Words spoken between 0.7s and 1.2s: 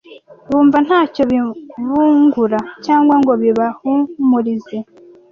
nta